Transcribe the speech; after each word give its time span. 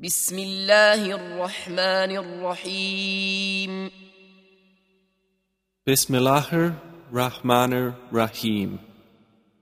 بسم 0.00 0.38
الله 0.38 1.10
الرحمن 1.10 2.16
الرحيم 2.22 3.90
Bismillahir 5.88 6.74
Rahmanir 7.12 7.94
Rahim. 8.12 8.78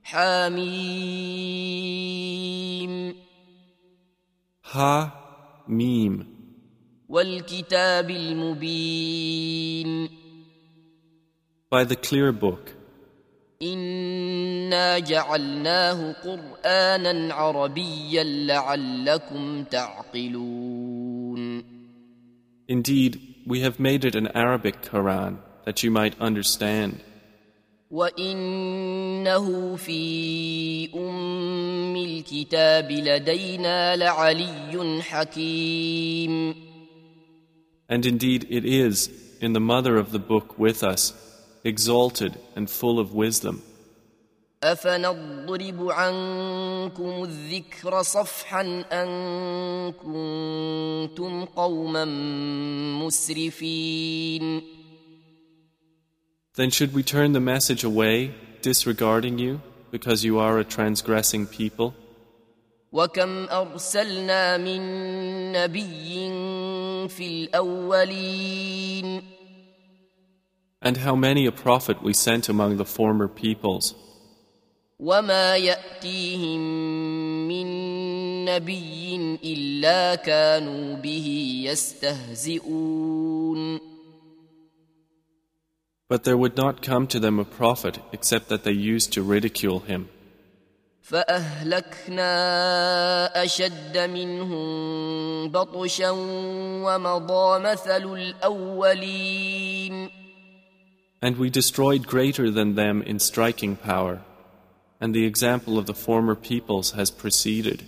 حميم 0.03 0.75
Ha 4.61 5.11
Mim. 5.67 6.25
والكتاب 7.09 8.09
المبين 8.11 10.09
By 11.71 11.83
the 11.83 11.95
clear 11.95 12.31
book. 12.31 12.76
إنا 13.61 14.99
جعلناه 14.99 16.11
قرآنا 16.23 17.33
عربيا 17.33 18.23
لعلكم 18.23 19.63
تعقلون 19.63 20.97
Indeed, 22.69 23.19
we 23.45 23.61
have 23.61 23.79
made 23.79 24.03
it 24.03 24.13
an 24.13 24.27
Arabic 24.35 24.81
Quran 24.81 25.37
that 25.65 25.83
you 25.83 25.89
might 25.89 26.19
understand. 26.19 26.99
وإنه 27.91 29.75
في 29.75 30.89
أم 30.95 31.95
الكتاب 31.95 32.91
لدينا 32.91 33.95
لعلي 33.95 35.01
حكيم 35.01 36.55
And 37.89 38.05
indeed, 38.05 38.45
it 38.49 38.65
is 38.65 39.09
in 39.39 39.53
the 39.53 39.61
mother 39.61 39.95
of 39.95 40.11
the 40.11 40.19
book 40.19 40.59
with 40.59 40.83
us, 40.83 41.13
exalted 41.66 42.36
and 42.56 42.68
full 42.70 42.98
of 42.98 43.12
wisdom. 43.14 43.62
أفنضرب 44.62 45.90
عنكم 45.90 47.24
الذكر 47.24 48.02
صفحا 48.02 48.84
أن 48.92 49.92
كنتم 49.92 51.44
قوما 51.44 52.04
مسرفين 53.02 54.62
Then 56.54 56.70
should 56.70 56.92
we 56.92 57.02
turn 57.02 57.32
the 57.32 57.40
message 57.40 57.82
away, 57.82 58.34
disregarding 58.60 59.38
you, 59.38 59.60
because 59.90 60.22
you 60.22 60.38
are 60.38 60.58
a 60.58 60.64
transgressing 60.64 61.46
people? 61.46 61.94
وكم 62.92 63.48
أرسلنا 63.48 64.56
من 64.56 64.82
نبي 65.52 66.28
في 67.08 67.26
الأولين 67.26 69.22
And 70.80 70.96
how 70.98 71.14
many 71.14 71.46
a 71.46 71.52
prophet 71.52 72.02
we 72.02 72.12
sent 72.12 72.48
among 72.48 72.76
the 72.76 72.84
former 72.84 73.28
peoples, 73.28 73.94
وما 74.98 75.56
يأتيهم 75.56 76.60
من 77.48 77.66
نبي 78.44 79.16
إلا 79.44 80.14
كانوا 80.14 80.96
به 80.96 81.62
يستهزئون 81.66 83.12
but 86.12 86.24
there 86.24 86.36
would 86.36 86.56
not 86.58 86.82
come 86.82 87.06
to 87.06 87.18
them 87.18 87.38
a 87.38 87.44
prophet 87.44 87.98
except 88.12 88.48
that 88.50 88.64
they 88.64 88.72
used 88.72 89.14
to 89.14 89.22
ridicule 89.22 89.80
him. 89.80 90.08
فأهلكنا 91.02 92.32
أشد 93.44 93.98
منهم 93.98 95.48
بطشا 95.48 96.10
ومضى 96.84 97.58
مثل 97.58 98.04
الأولين 98.14 100.10
And 101.20 101.36
we 101.36 101.50
destroyed 101.50 102.06
greater 102.06 102.50
than 102.50 102.74
them 102.74 103.02
in 103.02 103.18
striking 103.20 103.76
power, 103.76 104.20
and 105.00 105.14
the 105.14 105.24
example 105.24 105.78
of 105.78 105.86
the 105.86 105.94
former 105.94 106.34
peoples 106.34 106.92
has 106.92 107.10
preceded. 107.10 107.84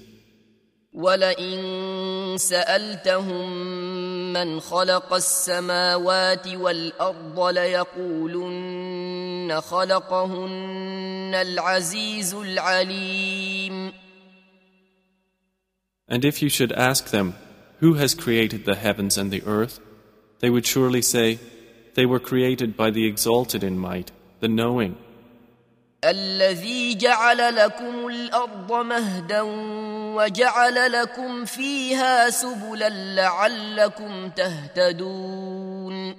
ولئن 0.94 2.36
سألتهم 2.38 3.52
من 4.32 4.60
خلق 4.60 5.14
السماوات 5.14 6.48
والأرض 6.48 7.40
ليقولن 7.58 8.80
خلقهن 9.60 11.34
العزيز 11.34 12.34
العليم 12.34 13.92
And 16.06 16.24
if 16.24 16.42
you 16.42 16.48
should 16.48 16.72
ask 16.72 17.10
them, 17.10 17.34
Who 17.80 17.94
has 17.94 18.14
created 18.14 18.64
the 18.64 18.76
heavens 18.76 19.18
and 19.18 19.30
the 19.30 19.42
earth? 19.44 19.80
they 20.40 20.50
would 20.50 20.66
surely 20.66 21.02
say, 21.02 21.38
They 21.94 22.06
were 22.06 22.20
created 22.20 22.76
by 22.76 22.90
the 22.90 23.06
exalted 23.06 23.62
in 23.62 23.78
might, 23.78 24.10
the 24.40 24.48
knowing, 24.48 24.96
الذي 26.04 26.94
جعل 26.94 27.56
لكم 27.56 28.06
الأرض 28.06 28.72
مهدا 28.72 29.40
وجعل 30.16 30.92
لكم 30.92 31.44
فيها 31.44 32.30
سبلا 32.30 32.88
لعلكم 33.14 34.28
تهتدون 34.28 36.14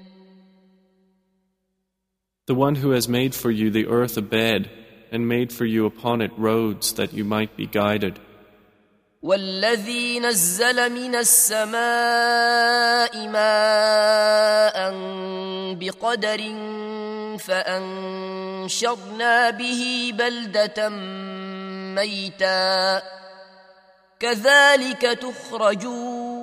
the 2.47 2.53
one 2.55 2.75
who 2.75 2.91
has 2.91 3.09
made 3.09 3.33
for 3.33 3.49
you 3.49 3.71
the 3.71 3.87
earth 3.87 4.17
a 4.17 4.21
bed, 4.21 4.69
and 5.11 5.27
made 5.27 5.51
for 5.51 5.65
you 5.65 5.87
upon 5.87 6.21
it 6.21 6.31
roads 6.37 6.93
that 6.93 7.11
you 7.11 7.23
might 7.23 7.57
be 7.57 7.65
guided. 7.65 8.19
والذي 9.22 10.20
نزل 10.20 10.92
من 10.92 11.14
السماء 11.14 11.78
ماء 13.28 14.90
بقدر 15.74 16.40
فأنشرنا 17.38 18.70
به 19.50 20.12
بلدة 20.18 20.88
ميتا 21.94 23.02
كذلك 24.20 25.00
تخرجون 25.00 26.40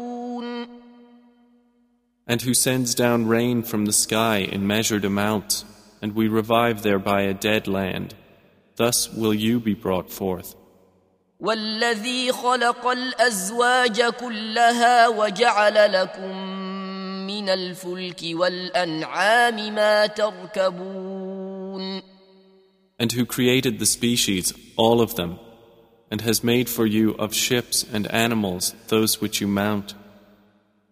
And 2.29 2.41
who 2.41 2.53
sends 2.53 2.93
down 2.93 3.25
rain 3.25 3.63
from 3.63 3.85
the 3.85 3.93
sky 3.93 4.39
in 4.39 4.67
measured 4.67 5.05
amounts, 5.05 5.63
and 6.01 6.13
we 6.13 6.27
revive 6.27 6.83
thereby 6.83 7.21
a 7.21 7.33
dead 7.33 7.69
land. 7.69 8.15
Thus 8.75 9.09
will 9.13 9.33
you 9.33 9.61
be 9.61 9.73
brought 9.73 10.11
forth. 10.11 10.53
والذي 11.39 12.31
خلق 12.31 12.87
الأزواج 12.87 14.01
كلها 14.01 15.07
وجعل 15.07 15.93
لكم 15.93 16.37
من 17.27 17.49
الفلك 17.49 18.21
والأنعام 18.23 19.75
ما 19.75 20.05
تركبون 20.05 22.01
And 22.99 23.11
who 23.11 23.25
created 23.27 23.77
the 23.77 23.85
species, 23.85 24.53
all 24.75 25.01
of 25.01 25.13
them, 25.15 25.39
and 26.09 26.21
has 26.21 26.43
made 26.43 26.67
for 26.67 26.87
you 26.87 27.13
of 27.19 27.31
ships 27.31 27.85
and 27.93 28.11
animals 28.11 28.73
those 28.87 29.21
which 29.21 29.39
you 29.39 29.47
mount, 29.47 29.93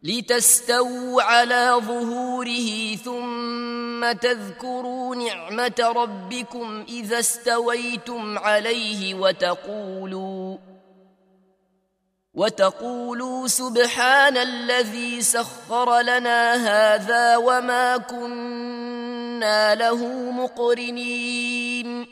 لتستووا 0.06 1.22
على 1.22 1.82
ظهوره 1.82 2.96
ثم 2.96 4.12
تذكروا 4.12 5.16
نعمة 5.16 5.94
ربكم 5.96 6.86
إذا 6.90 7.20
استويتم 7.20 8.38
عليه 8.38 9.14
وتقولوا 9.14 10.58
وتقولوا 12.34 13.48
سبحان 13.48 14.38
الذي 14.38 15.22
سخر 15.22 16.02
لنا 16.02 16.54
هذا 16.54 17.38
وما 17.38 17.98
كنا 17.98 19.76
له 19.76 20.32
مقرنين. 20.32 22.06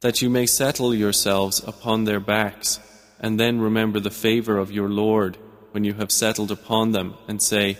That 0.00 0.20
you 0.20 0.28
may 0.28 0.46
settle 0.46 0.92
yourselves 0.92 1.62
upon 1.64 2.04
their 2.04 2.18
backs, 2.18 2.80
and 3.20 3.38
then 3.38 3.60
remember 3.60 4.00
the 4.00 4.10
favor 4.10 4.58
of 4.58 4.72
your 4.72 4.88
Lord 4.88 5.38
when 5.71 5.83
you 5.83 5.93
have 5.93 6.11
settled 6.11 6.51
upon 6.51 6.91
them, 6.91 7.15
and 7.27 7.41
say, 7.41 7.77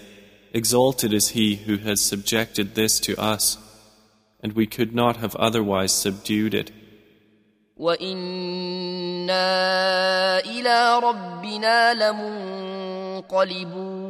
Exalted 0.54 1.14
is 1.14 1.30
He 1.30 1.56
who 1.56 1.78
has 1.78 2.02
subjected 2.02 2.76
this 2.76 3.00
to 3.02 3.16
us, 3.20 3.58
and 4.42 4.54
we 4.54 4.66
could 4.68 4.94
not 4.96 5.18
have 5.18 5.36
otherwise 5.36 5.92
subdued 5.92 6.54
it. 6.54 6.72
وإنا 7.78 9.40
إلى 10.40 11.00
ربنا 11.00 11.94
لمنقلبون 13.24 14.08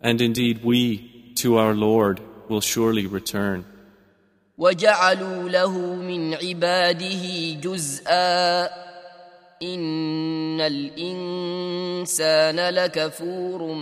And 0.00 0.20
indeed, 0.20 0.62
we, 0.62 1.32
to 1.36 1.56
our 1.56 1.74
Lord, 1.74 2.20
will 2.48 2.60
surely 2.60 3.06
return. 3.06 3.64
وجعلوا 4.58 5.48
له 5.48 5.94
من 5.94 6.34
عباده 6.34 7.54
جزءا 7.60 8.68
إن 9.62 10.60
الإنسان 10.60 12.60
لكفور 12.74 13.74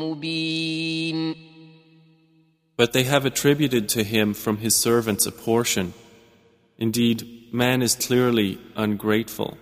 مبين 0.00 1.34
But 2.76 2.92
they 2.94 3.02
have 3.04 3.26
attributed 3.26 3.88
to 3.90 4.02
him 4.04 4.32
from 4.32 4.56
his 4.58 4.74
servants 4.74 5.26
a 5.26 5.32
portion. 5.32 5.92
Indeed, 6.78 7.52
man 7.52 7.82
is 7.82 7.94
clearly 7.94 8.58
ungrateful. 8.74 9.58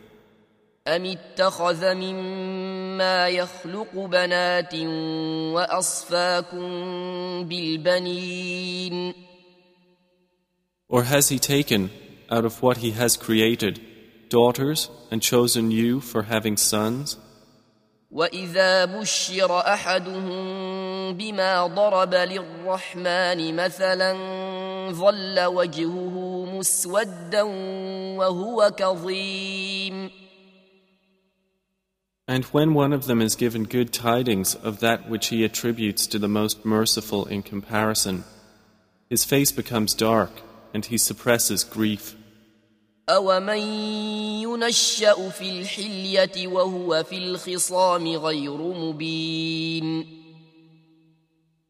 أم 0.88 1.04
اتخذ 1.04 1.94
مما 1.94 3.28
يخلق 3.28 3.96
بنات 3.96 4.74
وأصفاكم 5.54 6.68
بالبنين 7.44 9.14
Or 10.88 11.02
has 11.02 11.28
he 11.28 11.38
taken, 11.38 11.90
out 12.30 12.44
of 12.44 12.62
what 12.62 12.78
he 12.78 12.92
has 12.92 13.16
created, 13.16 13.80
daughters 14.32 14.90
and 15.10 15.22
chosen 15.22 15.70
you 15.70 16.00
for 16.00 16.22
having 16.24 16.56
sons? 16.56 17.18
واذا 18.10 18.84
بشر 18.84 19.60
احدهم 19.60 21.12
بما 21.12 21.66
ضرب 21.66 22.14
للرحمن 22.14 23.56
مثلا 23.56 24.12
ظل 24.92 25.44
وجهه 25.44 26.46
مسودا 26.58 27.42
وهو 28.18 28.70
كظيم 28.76 30.10
And 32.30 32.44
when 32.44 32.74
one 32.74 32.92
of 32.92 33.06
them 33.06 33.22
is 33.22 33.36
given 33.36 33.64
good 33.64 33.90
tidings 33.90 34.54
of 34.54 34.80
that 34.80 35.08
which 35.08 35.28
he 35.28 35.44
attributes 35.44 36.06
to 36.08 36.18
the 36.18 36.28
most 36.28 36.64
merciful 36.64 37.24
in 37.24 37.42
comparison, 37.42 38.24
his 39.08 39.24
face 39.24 39.50
becomes 39.50 39.94
dark 39.94 40.42
and 40.74 40.84
he 40.84 40.98
suppresses 40.98 41.64
grief. 41.64 42.16
أومن 43.09 43.57
ينشأ 44.41 45.29
في 45.29 45.49
الحلية 45.59 46.47
وهو 46.47 47.03
في 47.03 47.17
الخصام 47.17 48.07
غير 48.07 48.57
مبين 48.57 50.05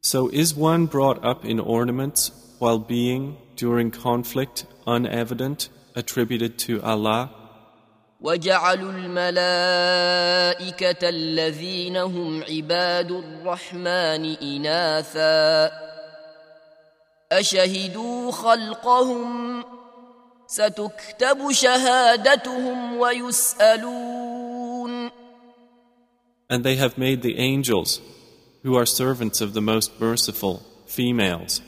So 0.06 0.28
is 0.30 0.54
one 0.54 0.86
brought 0.86 1.24
up 1.24 1.46
in 1.46 1.60
ornaments 1.62 2.32
while 2.60 2.78
being, 2.78 3.38
during 3.56 3.90
conflict, 3.90 4.66
unevident, 4.86 5.70
attributed 5.96 6.60
to 6.60 6.82
Allah? 6.84 7.30
وجعلوا 8.22 8.92
الملائكة 8.92 9.80
الذين 11.10 11.98
هم 11.98 12.44
عباد 12.44 13.12
الرحمن 13.12 14.36
إناثا 14.36 15.72
أشهدوا 17.32 18.32
خلقهم 18.32 19.64
ستكتب 20.53 21.53
شهادتهم 21.53 22.97
ويسألون 22.97 24.49
And 26.51 26.65
they 26.65 26.77
have 26.77 26.97
made 26.97 27.21
the 27.21 27.39
angels, 27.39 28.01
who 28.63 28.75
are 28.75 28.87
servants 28.87 29.43
of 29.43 29.53
the 29.53 29.61
most 29.61 30.01
merciful, 30.01 30.63
females. 30.87 31.61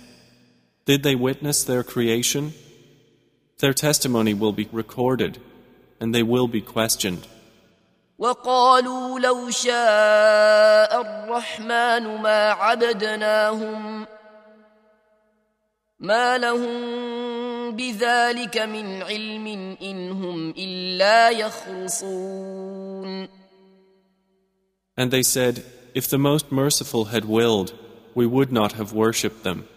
Did 0.87 1.03
they 1.03 1.15
witness 1.15 1.63
their 1.63 1.83
creation? 1.83 2.55
Their 3.59 3.75
testimony 3.75 4.33
will 4.33 4.53
be 4.53 4.69
recorded, 4.73 5.39
and 6.01 6.15
they 6.15 6.23
will 6.23 6.49
be 6.49 6.63
questioned. 6.63 7.27
وقالوا 8.19 9.19
لو 9.21 9.51
شاء 9.51 11.01
الرحمن 11.01 12.23
ما 12.23 12.51
عبدناهم 12.51 14.07
ما 16.01 16.39
لهم 16.39 17.77
بذلك 17.77 18.59
من 18.59 19.03
علم 19.03 19.77
إن 19.83 20.11
هم 20.11 20.51
إلا 20.51 21.31
يخرصون 21.31 23.29
And 24.97 25.11
they 25.11 25.23
said, 25.23 25.65
If 25.95 26.09
the 26.09 26.19
Most 26.19 26.53
Merciful 26.53 27.07
had 27.07 27.25
willed, 27.25 27.73
we 28.15 28.27
would 28.27 28.53
not 28.53 28.73
have 28.73 28.93
worshipped 28.93 29.45
them. 29.45 29.69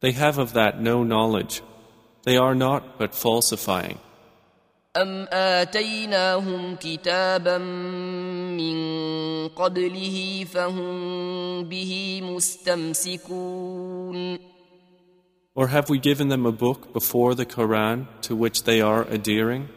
They 0.00 0.12
have 0.12 0.38
of 0.38 0.52
that 0.54 0.80
no 0.80 1.02
knowledge. 1.02 1.62
They 2.24 2.36
are 2.36 2.54
not 2.54 2.98
but 2.98 3.14
falsifying. 3.14 3.98
أم 4.96 5.26
آتيناهم 5.32 6.76
كتابا 6.76 7.58
من 7.58 8.76
قبله 9.48 10.46
فهم 10.52 11.64
به 11.64 12.20
مستمسكون 12.24 13.66
Or 15.54 15.68
have 15.68 15.88
we 15.88 15.98
given 15.98 16.28
them 16.28 16.44
a 16.46 16.52
book 16.52 16.92
before 16.92 17.34
the 17.34 17.46
Quran 17.46 18.06
to 18.22 18.36
which 18.36 18.64
they 18.64 18.80
are 18.80 19.02
adhering? 19.08 19.68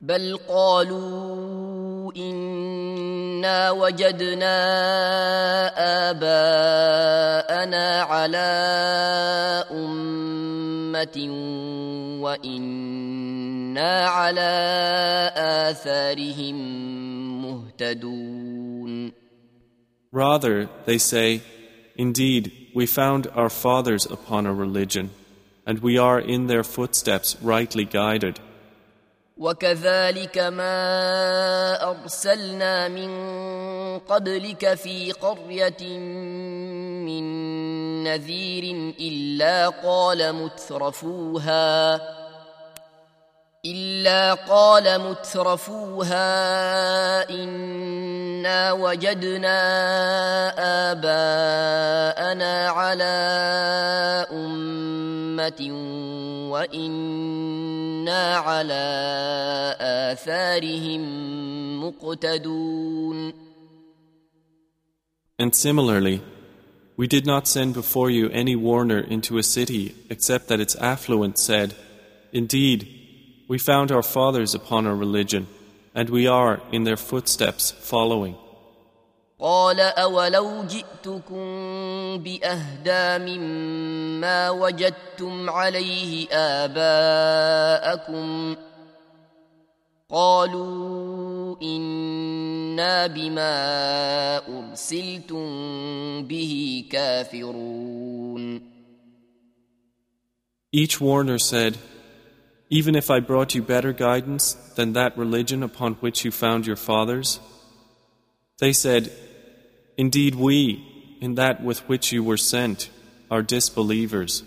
بل 0.00 0.38
قالوا 0.48 2.12
إنا 2.16 3.70
وجدنا 3.70 4.56
آباءنا 6.10 8.02
على 8.02 8.48
أمة 9.70 11.18
وإنا 12.22 14.06
على 14.06 14.52
آثارهم 15.36 16.56
مهتدون 17.42 19.12
Rather, 20.10 20.70
they 20.86 20.96
say, 20.96 21.42
Indeed, 21.96 22.61
we 22.74 22.86
found 22.86 23.26
our 23.34 23.50
fathers 23.50 24.06
upon 24.06 24.46
a 24.46 24.54
religion, 24.54 25.10
and 25.66 25.78
we 25.80 25.98
are 25.98 26.18
in 26.18 26.46
their 26.46 26.64
footsteps 26.64 27.36
rightly 27.42 27.84
guided. 27.84 28.40
وكذلك 29.38 30.38
ما 30.38 31.90
أرسلنا 31.90 32.88
من 32.88 33.10
قبلك 33.98 34.74
في 34.74 35.12
قرية 35.12 35.98
من 37.06 37.24
نذير 38.04 38.64
إلا 39.00 39.68
قال 39.68 40.32
مترفوها 40.32 42.00
إلا 43.65 44.33
قال 44.33 44.99
مترفوها 45.01 46.19
إنا 47.29 48.71
وجدنا 48.71 49.59
آباءنا 50.91 52.67
على 52.69 53.15
أمة 54.31 55.69
وإنا 56.51 58.35
على 58.35 58.83
آثارهم 59.79 61.01
مقتدون 61.83 63.33
And 65.39 65.55
similarly, 65.55 66.21
we 66.97 67.07
did 67.07 67.25
not 67.25 67.47
send 67.47 67.73
before 67.73 68.09
you 68.09 68.29
any 68.29 68.57
warner 68.57 68.99
into 68.99 69.37
a 69.37 69.43
city 69.43 69.95
except 70.09 70.49
that 70.49 70.59
its 70.59 70.75
affluent 70.75 71.39
said, 71.39 71.73
Indeed, 72.33 73.02
we 73.52 73.58
found 73.58 73.90
our 73.90 74.02
fathers 74.02 74.54
upon 74.54 74.86
a 74.86 74.94
religion, 74.94 75.46
and 75.94 76.10
we 76.10 76.26
are 76.26 76.60
in 76.70 76.84
their 76.84 76.96
footsteps 76.96 77.70
following. 77.70 78.36
قال 79.40 79.80
أولو 79.80 80.64
جئتكم 80.64 81.46
بأهدى 82.18 83.24
مما 83.24 84.50
وجدتم 84.50 85.50
عليه 85.50 86.28
آباءكم 86.32 88.16
قالوا 90.10 91.56
إنا 91.62 93.06
بما 93.06 93.56
أرسلتم 94.48 95.42
به 96.22 96.84
كافرون 96.90 98.68
Each 100.70 101.00
warner 101.00 101.38
said, 101.38 101.78
Even 102.72 102.94
if 102.94 103.10
I 103.10 103.20
brought 103.20 103.54
you 103.54 103.62
better 103.62 103.92
guidance 103.92 104.52
than 104.76 104.92
that 104.92 105.16
religion 105.16 105.62
upon 105.62 105.94
which 105.94 106.24
you 106.24 106.30
found 106.30 106.66
your 106.66 106.76
fathers, 106.76 107.40
they 108.58 108.72
said, 108.72 109.10
Indeed, 109.96 110.34
we, 110.34 111.16
in 111.20 111.34
that 111.36 111.62
with 111.62 111.88
which 111.88 112.12
you 112.12 112.22
were 112.22 112.36
sent, 112.36 112.90
are 113.30 113.42
disbelievers. 113.42 114.42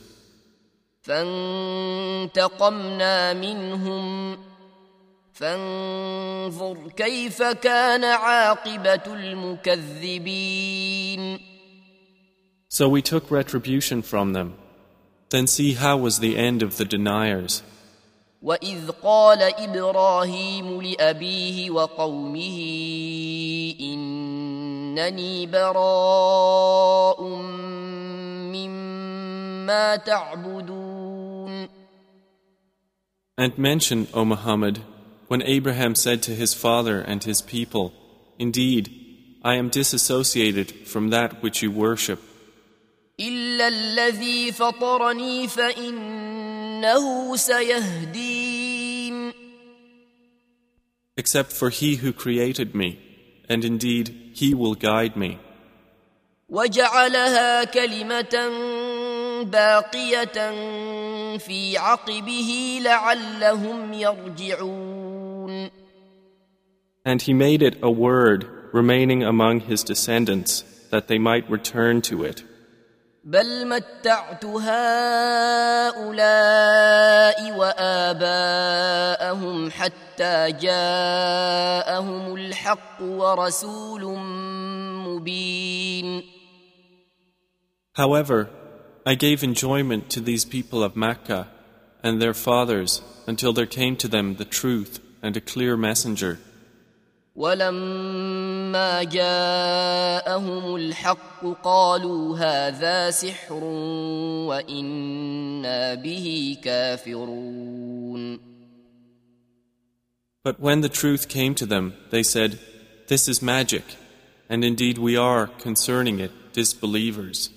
فانتقمنا 2.31 3.33
منهم 3.33 4.37
فانظر 5.33 6.89
كيف 6.97 7.43
كان 7.43 8.03
عاقبة 8.03 9.13
المكذبين 9.13 10.71
So 12.69 12.87
we 12.87 13.01
took 13.01 13.29
retribution 13.29 14.01
from 14.01 14.31
them. 14.33 14.53
Then 15.29 15.47
see 15.47 15.73
how 15.73 15.97
was 15.97 16.19
the 16.19 16.37
end 16.37 16.63
of 16.63 16.77
the 16.77 16.85
deniers. 16.85 17.63
وإذ 18.42 18.90
قال 19.02 19.42
إبراهيم 19.42 20.82
لأبيه 20.82 21.70
وقومه 21.70 22.58
إنني 23.80 25.46
براء 25.46 27.22
مما 28.52 29.96
تعبدون 29.96 31.68
And 33.38 33.58
mention, 33.58 34.08
O 34.14 34.24
Muhammad, 34.24 34.80
when 35.28 35.42
Abraham 35.42 35.94
said 35.94 36.22
to 36.22 36.34
his 36.34 36.54
father 36.54 37.00
and 37.00 37.22
his 37.22 37.42
people, 37.42 37.92
Indeed, 38.38 38.90
I 39.44 39.56
am 39.56 39.68
disassociated 39.68 40.70
from 40.86 41.10
that 41.10 41.42
which 41.42 41.62
you 41.62 41.70
worship, 41.70 42.20
إلا 43.20 43.68
الذي 43.68 44.52
فطرني 44.52 45.48
فإنه 46.75 47.35
سيهدين 47.35 49.31
except 51.17 51.51
for 51.51 51.69
he 51.69 51.97
who 51.97 52.11
created 52.13 52.73
me, 52.73 52.97
and 53.47 53.63
indeed 53.63 54.31
he 54.33 54.53
will 54.53 54.75
guide 54.75 55.15
me. 55.15 55.37
وجعلها 56.49 57.63
كلمة 57.63 58.49
باقية 59.43 60.51
في 61.37 61.77
عقبه 61.77 62.79
لعلهم 62.83 63.93
يرجعون 63.93 65.69
And 67.05 67.21
he 67.21 67.33
made 67.33 67.61
it 67.61 67.77
a 67.81 67.91
word 67.91 68.47
remaining 68.73 69.23
among 69.23 69.61
his 69.61 69.83
descendants 69.83 70.63
that 70.91 71.07
they 71.07 71.17
might 71.17 71.49
return 71.49 72.01
to 72.01 72.23
it. 72.23 72.43
بل 73.25 73.67
متعت 73.67 74.45
هؤلاء 74.45 76.01
وآباءهم 77.57 79.31
حتى 79.71 80.51
جاءهم 80.51 82.35
الحق 82.35 83.01
ورسول 83.01 84.17
مبين 85.05 86.23
However, 87.93 88.49
I 89.05 89.15
gave 89.15 89.43
enjoyment 89.43 90.09
to 90.11 90.21
these 90.21 90.45
people 90.45 90.83
of 90.83 90.95
Mecca 90.95 91.47
and 92.03 92.19
their 92.21 92.33
fathers 92.33 93.01
until 93.27 93.53
there 93.53 93.67
came 93.67 93.95
to 93.97 94.07
them 94.07 94.35
the 94.35 94.45
truth 94.45 94.99
and 95.21 95.37
a 95.37 95.41
clear 95.41 95.77
messenger. 95.77 96.39
ولما 97.35 99.03
جاءهم 99.03 100.75
الحق 100.75 101.45
قالوا 101.63 102.37
هذا 102.37 103.11
سحر 103.11 103.63
وإنا 104.47 105.93
به 105.93 106.57
كافرون 106.63 108.39
But 110.43 110.59
when 110.59 110.81
the 110.81 110.89
truth 110.89 111.27
came 111.29 111.53
to 111.55 111.67
them, 111.67 111.93
they 112.09 112.23
said, 112.23 112.59
This 113.07 113.27
is 113.27 113.43
magic, 113.43 113.83
and 114.49 114.63
indeed 114.65 114.97
we 114.97 115.15
are, 115.15 115.45
concerning 115.45 116.19
it, 116.19 116.31
disbelievers. 116.53 117.51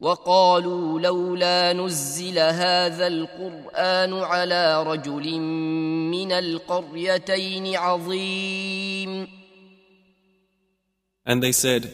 وقالوا 0.00 1.00
لولا 1.00 1.72
نزل 1.72 2.38
هذا 2.38 3.06
القرآن 3.06 4.12
على 4.12 4.82
رجل 4.82 5.40
من 6.15 6.31
القريتين 6.31 7.75
عظيم 7.75 9.27
And 11.27 11.41
they 11.41 11.51
said, 11.51 11.91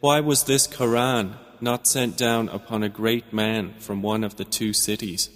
Why 0.00 0.20
was 0.20 0.44
this 0.44 0.66
Quran 0.66 1.34
not 1.60 1.86
sent 1.86 2.16
down 2.16 2.48
upon 2.48 2.82
a 2.82 2.88
great 2.88 3.32
man 3.32 3.74
from 3.78 4.02
one 4.02 4.24
of 4.24 4.36
the 4.36 4.44
two 4.44 4.72
cities? 4.72 5.28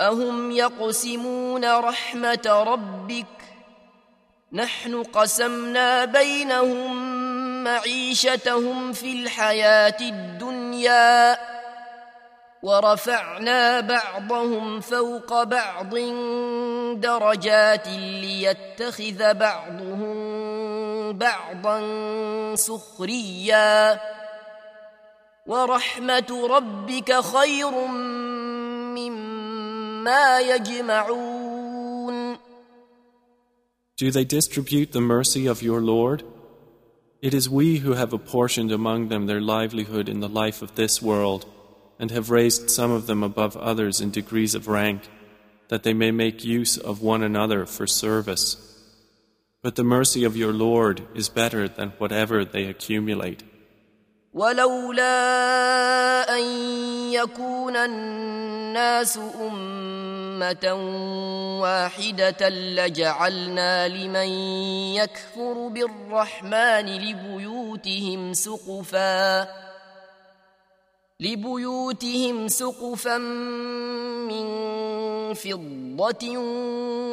أهم 0.00 0.50
يقسمون 0.50 1.64
رحمة 1.64 2.46
ربك 2.46 3.26
نحن 4.52 5.02
قسمنا 5.02 6.04
بينهم 6.04 6.94
معيشتهم 7.64 8.92
في 8.92 9.12
الحياة 9.12 9.96
الدنيا 10.00 11.38
ورفعنا 12.62 13.80
بعضهم 13.80 14.80
فوق 14.80 15.42
بعض 15.42 15.94
درجات 17.00 17.88
ليتخذ 17.88 19.34
بعضهم 19.34 20.12
بعضا 21.18 21.80
سخريا 22.54 24.00
ورحمة 25.46 26.48
ربك 26.50 27.20
خير 27.20 27.70
مما 28.96 30.40
يجمعون 30.40 31.70
Do 33.96 34.10
they 34.10 34.24
distribute 34.24 34.92
the 34.92 35.00
mercy 35.00 35.46
of 35.46 35.62
your 35.62 35.80
Lord? 35.80 36.22
It 37.20 37.34
is 37.34 37.50
we 37.50 37.78
who 37.78 37.92
have 37.92 38.14
apportioned 38.14 38.72
among 38.72 39.08
them 39.08 39.26
their 39.26 39.42
livelihood 39.42 40.08
in 40.08 40.20
the 40.20 40.28
life 40.28 40.62
of 40.62 40.74
this 40.74 41.02
world, 41.02 41.44
and 41.99 42.11
have 42.11 42.29
raised 42.29 42.69
some 42.69 42.91
of 42.91 43.07
them 43.07 43.23
above 43.23 43.55
others 43.57 44.01
in 44.01 44.11
degrees 44.11 44.55
of 44.55 44.67
rank, 44.67 45.09
that 45.69 45.83
they 45.83 45.93
may 45.93 46.11
make 46.11 46.43
use 46.43 46.77
of 46.77 47.01
one 47.01 47.23
another 47.23 47.65
for 47.65 47.87
service. 47.87 48.57
But 49.61 49.75
the 49.75 49.83
mercy 49.83 50.23
of 50.23 50.37
your 50.37 50.53
Lord 50.53 51.07
is 51.15 51.29
better 51.29 51.67
than 51.67 51.93
whatever 51.97 52.45
they 52.45 52.65
accumulate. 52.65 53.43
ولولا 54.35 55.07
أن 56.37 56.43
يكون 57.11 57.75
الناس 57.75 59.19
أمة 59.41 60.73
واحدة 61.61 62.49
لجعلنا 62.49 63.87
لمن 63.87 64.27
يكفر 64.95 65.67
بالرحمن 65.67 66.85
لبيوتهم 66.85 68.33
سقفا 68.33 69.47
لبيوتهم 71.19 72.47
سقفا 72.47 73.17
من 74.27 74.45
فضة 75.33 76.37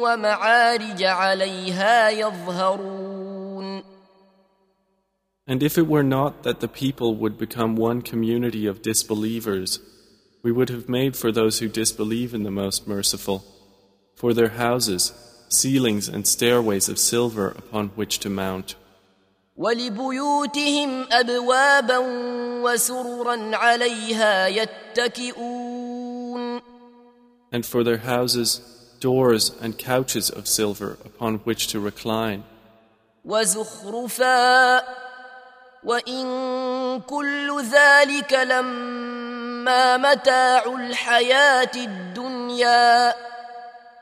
ومعارج 0.03 1.03
عليها 1.03 2.09
يظهرون 2.09 3.83
And 5.45 5.61
if 5.61 5.77
it 5.77 5.87
were 5.87 6.03
not 6.03 6.43
that 6.43 6.61
the 6.61 6.69
people 6.69 7.15
would 7.15 7.37
become 7.37 7.75
one 7.75 8.01
community 8.01 8.65
of 8.65 8.81
disbelievers, 8.81 9.79
we 10.41 10.53
would 10.53 10.69
have 10.69 10.87
made 10.87 11.17
for 11.17 11.33
those 11.33 11.59
who 11.59 11.67
disbelieve 11.67 12.33
in 12.33 12.43
the 12.43 12.51
Most 12.51 12.87
Merciful, 12.87 13.43
for 14.15 14.33
their 14.33 14.49
houses, 14.49 15.11
ceilings 15.49 16.07
and 16.07 16.25
stairways 16.25 16.87
of 16.87 16.97
silver 16.97 17.49
upon 17.49 17.89
which 17.89 18.19
to 18.19 18.29
mount. 18.29 18.75
ولبيوتهم 19.58 21.06
أبوابا 21.12 21.98
وسررا 22.62 23.56
عليها 23.56 24.46
يتكئون 24.46 26.08
And 27.50 27.64
for 27.64 27.82
their 27.82 27.96
houses, 27.96 28.60
doors 29.00 29.52
and 29.62 29.78
couches 29.78 30.28
of 30.30 30.46
silver 30.46 30.98
upon 31.04 31.38
which 31.44 31.66
to 31.68 31.80
recline. 31.80 32.42
وزخرفا 33.24 34.82
وإن 35.84 36.26
كل 37.00 37.62
ذلك 37.62 38.32
لما 38.32 39.96
متاع 39.96 40.64
الحياة 40.64 41.70
الدنيا 41.76 43.14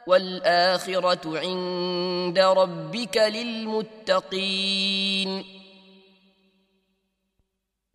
والآخرة 0.06 1.38
عند 1.38 2.38
ربك 2.38 3.16
للمتقين 3.16 4.76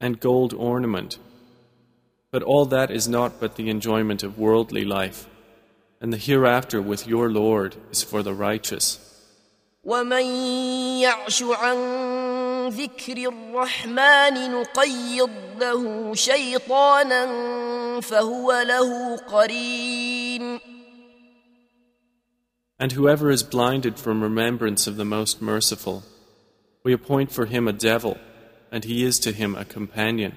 and 0.02 0.20
gold 0.20 0.54
ornament. 0.54 1.20
But 2.32 2.44
all 2.44 2.66
that 2.66 2.90
is 2.90 3.08
not 3.08 3.40
but 3.40 3.56
the 3.56 3.70
enjoyment 3.70 4.24
of 4.24 4.40
worldly 4.40 4.84
life, 4.84 5.28
and 6.02 6.12
the 6.12 6.18
hereafter 6.18 6.82
with 6.82 7.08
your 7.08 7.30
Lord 7.30 7.76
is 7.92 8.02
for 8.04 8.24
the 8.24 8.34
righteous. 8.34 9.00
ومن 9.84 10.26
يعش 11.02 11.44
عن 11.44 11.78
ذكر 12.70 13.18
الرحمن 13.18 14.52
نقيض 14.52 15.30
له 15.60 16.14
شيطانا 16.16 17.26
فهو 18.02 18.62
له 18.62 19.18
قرين 19.18 20.60
And 22.81 22.93
whoever 22.93 23.31
is 23.31 23.43
blinded 23.43 23.99
from 23.99 24.23
remembrance 24.23 24.87
of 24.87 24.97
the 24.97 25.05
Most 25.05 25.41
Merciful, 25.41 26.03
we 26.85 26.93
appoint 26.93 27.33
for 27.33 27.47
him 27.47 27.67
a 27.67 27.73
devil, 27.73 28.19
and 28.71 28.85
he 28.85 29.03
is 29.03 29.19
to 29.21 29.33
him 29.33 29.55
a 29.55 29.65
companion. 29.65 30.37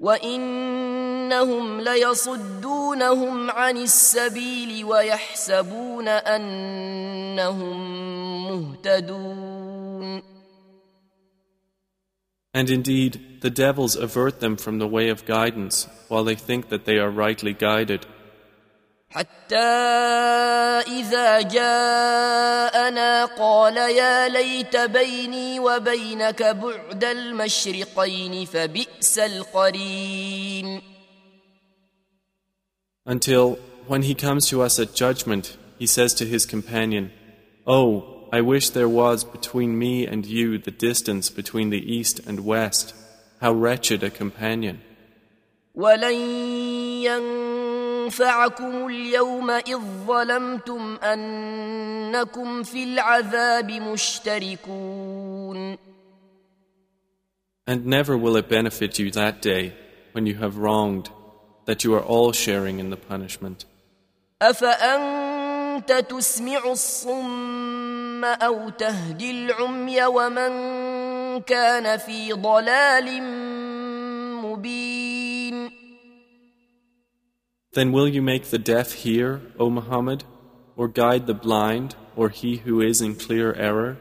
وإنهم 0.00 1.80
ليصدونهم 1.80 3.50
عن 3.50 3.76
السبيل 3.76 4.84
ويحسبون 4.84 6.08
أنهم 6.08 7.76
مهتدون 8.48 10.22
And 12.52 12.68
indeed, 12.68 13.40
the 13.42 13.50
devils 13.50 13.94
avert 13.94 14.40
them 14.40 14.56
from 14.56 14.78
the 14.78 14.88
way 14.88 15.08
of 15.08 15.24
guidance, 15.24 15.86
while 16.08 16.24
they 16.24 16.34
think 16.34 16.68
that 16.68 16.84
they 16.84 16.98
are 16.98 17.08
rightly 17.10 17.52
guided. 17.52 18.06
حتى 19.14 19.56
إذا 20.86 21.40
جاءنا 21.40 23.24
قال 23.24 23.76
يا 23.76 24.28
ليت 24.28 24.76
بيني 24.76 25.60
وبينك 25.60 26.42
بعد 26.42 27.04
المشرقين 27.04 28.44
فبئس 28.44 29.18
القرين 29.18 30.82
Until, 33.06 33.58
when 33.88 34.02
he 34.02 34.14
comes 34.14 34.46
to 34.48 34.62
us 34.62 34.78
at 34.78 34.94
judgment, 34.94 35.56
he 35.78 35.86
says 35.86 36.14
to 36.14 36.24
his 36.26 36.46
companion, 36.46 37.10
Oh, 37.66 38.28
I 38.32 38.40
wish 38.42 38.70
there 38.70 38.88
was 38.88 39.24
between 39.24 39.76
me 39.76 40.06
and 40.06 40.24
you 40.24 40.58
the 40.58 40.70
distance 40.70 41.30
between 41.30 41.70
the 41.70 41.82
east 41.96 42.20
and 42.28 42.44
west. 42.44 42.94
How 43.40 43.52
wretched 43.52 44.04
a 44.04 44.10
companion. 44.10 44.82
ولن 45.74 46.14
ينفعكم 48.05 48.87
اليوم 48.87 49.51
إذ 49.51 49.79
ظلمتم 50.07 50.97
أنكم 51.03 52.63
في 52.63 52.83
العذاب 52.83 53.71
مشتركون 53.71 55.77
And 57.67 57.87
never 57.87 58.15
will 58.15 58.37
it 58.37 58.47
benefit 58.47 58.99
you 58.99 59.09
that 59.11 59.41
day 59.41 59.73
when 60.11 60.27
you 60.27 60.35
have 60.35 60.57
wronged, 60.57 61.09
that 61.65 61.83
you 61.83 61.95
are 61.95 62.05
all 62.13 62.31
sharing 62.31 62.79
in 62.79 62.91
the 62.91 62.97
punishment. 62.97 63.65
أفأنت 64.41 65.91
تسمع 65.91 66.71
الصم 66.71 68.25
أو 68.25 68.69
تهدي 68.69 69.31
العمي 69.31 70.05
ومن 70.05 70.51
كان 71.41 71.97
في 71.97 72.33
ضلال 72.33 73.23
مبين 74.43 75.14
Then 77.74 77.92
will 77.92 78.08
you 78.08 78.20
make 78.22 78.46
the 78.46 78.58
deaf 78.58 78.92
hear, 78.92 79.40
O 79.58 79.70
Muhammad, 79.70 80.24
or 80.76 80.88
guide 80.88 81.26
the 81.26 81.34
blind, 81.34 81.94
or 82.16 82.28
he 82.28 82.56
who 82.56 82.80
is 82.80 83.00
in 83.00 83.14
clear 83.14 83.52
error? 83.54 83.98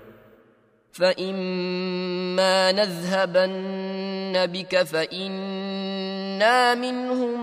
فإما 0.92 2.72
نذهبن 2.72 4.46
بك 4.46 4.84
فإنا 4.84 6.76
منهم 6.76 7.40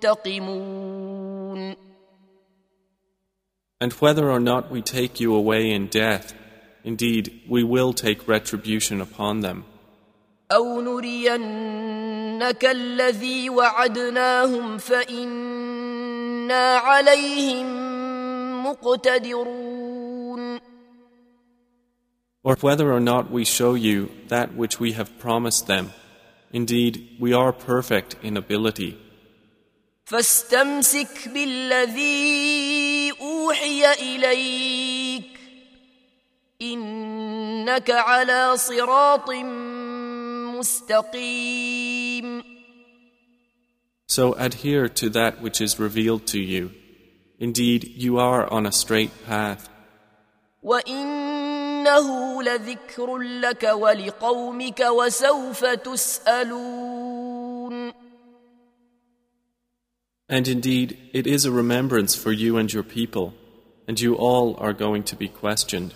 منتقمون 0.00 0.74
And 3.80 3.92
whether 3.94 4.30
or 4.30 4.40
not 4.40 4.70
we 4.70 4.80
take 4.80 5.20
you 5.20 5.34
away 5.34 5.70
in 5.70 5.88
death, 5.88 6.32
indeed, 6.84 7.42
we 7.48 7.62
will 7.62 7.92
take 7.92 8.28
retribution 8.28 9.00
upon 9.00 9.40
them. 9.40 9.64
أو 10.51 10.81
نرينك 10.81 12.65
الذي 12.65 13.49
وعدناهم 13.49 14.77
فإنا 14.77 16.75
عليهم 16.77 17.67
مقتدرون 18.65 20.59
Or 22.41 22.55
whether 22.61 22.91
or 22.91 23.01
not 23.01 23.29
we 23.29 23.43
show 23.43 23.73
you 23.75 24.09
that 24.29 24.55
which 24.55 24.79
we 24.79 24.93
have 24.93 25.19
promised 25.19 25.67
them, 25.67 25.91
indeed, 26.51 27.17
we 27.19 27.33
are 27.33 27.51
perfect 27.51 28.15
in 28.23 28.37
ability. 28.37 28.97
فاستمسك 30.05 31.29
بالذي 31.33 33.11
أوحي 33.21 33.93
إليك 33.93 35.39
إنك 36.61 37.89
على 37.91 38.57
صراط 38.57 39.29
مستقيم 40.58 42.26
So 44.06 44.34
adhere 44.34 44.88
to 44.88 45.08
that 45.10 45.40
which 45.40 45.60
is 45.60 45.78
revealed 45.80 46.26
to 46.28 46.38
you. 46.38 46.70
Indeed, 47.38 47.84
you 47.96 48.18
are 48.18 48.46
on 48.52 48.66
a 48.66 48.72
straight 48.72 49.10
path. 49.26 49.68
وإنه 50.62 52.42
لذكر 52.42 53.18
لك 53.18 53.62
ولقومك 53.62 54.80
وسوف 54.80 55.64
تسألون 55.64 57.34
And 60.26 60.48
indeed, 60.48 60.96
it 61.12 61.26
is 61.26 61.44
a 61.44 61.50
remembrance 61.52 62.14
for 62.14 62.32
you 62.32 62.56
and 62.56 62.72
your 62.72 62.82
people, 62.82 63.34
and 63.86 64.00
you 64.00 64.14
all 64.14 64.56
are 64.58 64.72
going 64.72 65.02
to 65.04 65.16
be 65.16 65.28
questioned. 65.28 65.92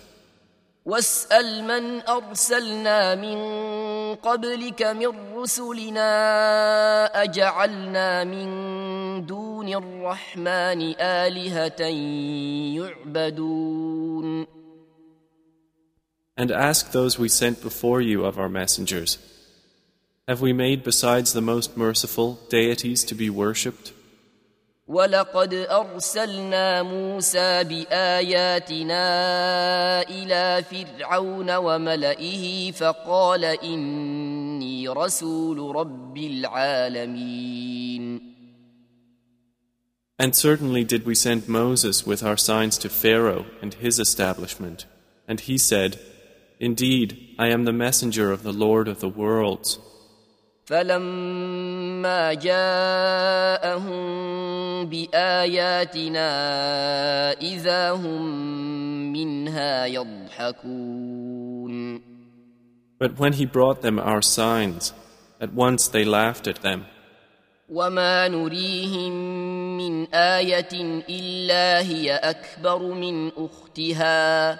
واسأل 0.84 1.64
من 1.64 2.00
أرسلنا 2.08 3.14
من 3.14 3.38
قبلك 4.14 4.82
من 4.82 5.34
رسلنا 5.34 6.10
أجعلنا 7.22 8.24
من 8.24 9.26
دون 9.26 9.68
الرحمن 9.68 10.94
آلهة 11.00 11.82
يعبدون 12.76 14.46
And 16.36 16.50
ask 16.50 16.90
those 16.92 17.18
we 17.18 17.28
sent 17.28 17.62
before 17.62 18.02
you 18.02 18.26
of 18.26 18.38
our 18.38 18.50
messengers 18.50 19.18
Have 20.28 20.42
we 20.42 20.52
made 20.52 20.84
besides 20.84 21.32
the 21.32 21.40
most 21.40 21.78
merciful 21.78 22.40
deities 22.50 23.04
to 23.04 23.14
be 23.14 23.30
worshipped? 23.30 23.92
ولقد 24.89 25.53
أرسلنا 25.53 26.83
موسى 26.83 27.63
بآياتنا 27.63 29.03
إلى 30.01 30.63
فرعون 30.63 31.55
وملئه 31.55 32.71
فقال 32.71 33.45
إني 33.45 34.87
رسول 34.87 35.75
رب 35.75 36.17
العالمين 36.17 37.59
And 40.21 40.35
certainly 40.35 40.83
did 40.83 41.05
we 41.05 41.15
send 41.15 41.47
Moses 41.47 42.05
with 42.05 42.23
our 42.23 42.35
signs 42.35 42.77
to 42.79 42.89
Pharaoh 42.89 43.45
and 43.61 43.75
his 43.75 43.99
establishment. 43.99 44.85
And 45.29 45.39
he 45.39 45.57
said, 45.57 45.97
Indeed, 46.59 47.35
I 47.39 47.47
am 47.47 47.63
the 47.63 47.71
messenger 47.71 48.29
of 48.33 48.43
the 48.43 48.51
Lord 48.51 48.89
of 48.89 48.99
the 48.99 49.07
worlds. 49.07 49.79
فلما 50.64 52.34
جاءهم 52.34 54.04
بآياتنا 54.86 56.30
إذا 57.32 57.90
هم 57.92 58.22
منها 59.12 59.86
يضحكون 59.86 61.34
But 62.98 63.18
when 63.18 63.32
he 63.34 63.44
brought 63.44 63.82
them 63.82 63.98
our 63.98 64.22
signs, 64.22 64.94
at 65.40 65.52
once 65.52 65.88
they 65.88 66.04
laughed 66.04 66.46
at 66.46 66.62
them. 66.62 66.84
وما 67.68 68.28
نريهم 68.28 69.12
من 69.76 70.14
آية 70.14 71.02
إلا 71.08 71.80
هي 71.80 72.16
أكبر 72.16 72.78
من 72.78 73.30
أختها 73.36 74.58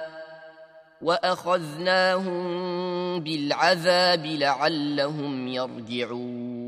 وأخذناهم 1.04 2.44
بالعذاب 3.20 4.26
لعلهم 4.26 5.48
يرجعون 5.48 6.64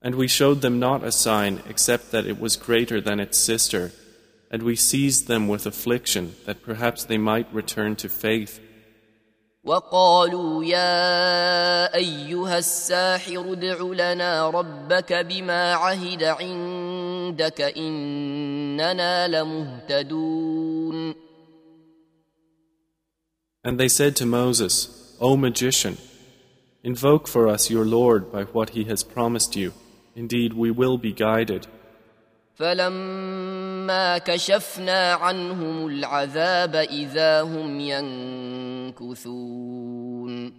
And 0.00 0.14
we 0.14 0.28
showed 0.28 0.60
them 0.60 0.78
not 0.78 1.02
a 1.02 1.10
sign 1.10 1.60
except 1.68 2.12
that 2.12 2.24
it 2.24 2.38
was 2.40 2.56
greater 2.56 3.00
than 3.00 3.18
its 3.18 3.36
sister, 3.36 3.90
and 4.48 4.62
we 4.62 4.76
seized 4.76 5.26
them 5.26 5.48
with 5.48 5.66
affliction 5.66 6.36
that 6.46 6.62
perhaps 6.62 7.04
they 7.04 7.18
might 7.18 7.52
return 7.52 7.96
to 7.96 8.08
faith. 8.08 8.60
وقالوا 9.64 10.64
يا 10.64 11.94
أيها 11.94 12.58
الساحر 12.58 13.52
ادع 13.52 13.82
لنا 13.82 14.50
ربك 14.50 15.12
بما 15.12 15.72
عهد 15.74 16.22
عندك 16.22 17.60
إننا 17.60 19.28
لمهتدون 19.28 20.57
And 23.63 23.79
they 23.79 23.87
said 23.87 24.15
to 24.17 24.25
Moses, 24.25 25.15
O 25.21 25.37
magician, 25.37 25.97
invoke 26.83 27.27
for 27.27 27.47
us 27.47 27.69
your 27.69 27.85
Lord 27.85 28.31
by 28.31 28.43
what 28.43 28.71
he 28.71 28.83
has 28.85 29.03
promised 29.03 29.55
you. 29.55 29.73
Indeed, 30.15 30.53
we 30.53 30.69
will 30.71 30.97
be 30.97 31.13
guided. 31.13 31.67
فلما 32.55 34.17
كشفنا 34.17 35.13
عنهم 35.13 35.87
العذاب 35.87 36.75
إذا 36.75 37.41
هم 37.41 37.79
ينكثون 38.99 40.53